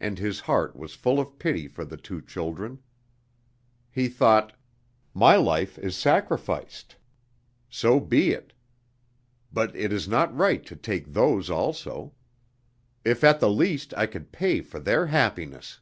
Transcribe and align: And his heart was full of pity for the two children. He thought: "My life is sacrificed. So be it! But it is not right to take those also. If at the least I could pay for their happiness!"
And 0.00 0.18
his 0.18 0.40
heart 0.40 0.74
was 0.74 0.94
full 0.96 1.20
of 1.20 1.38
pity 1.38 1.68
for 1.68 1.84
the 1.84 1.96
two 1.96 2.20
children. 2.20 2.80
He 3.88 4.08
thought: 4.08 4.58
"My 5.14 5.36
life 5.36 5.78
is 5.78 5.96
sacrificed. 5.96 6.96
So 7.70 8.00
be 8.00 8.32
it! 8.32 8.52
But 9.52 9.76
it 9.76 9.92
is 9.92 10.08
not 10.08 10.36
right 10.36 10.66
to 10.66 10.74
take 10.74 11.12
those 11.12 11.50
also. 11.50 12.14
If 13.04 13.22
at 13.22 13.38
the 13.38 13.48
least 13.48 13.94
I 13.96 14.06
could 14.06 14.32
pay 14.32 14.60
for 14.60 14.80
their 14.80 15.06
happiness!" 15.06 15.78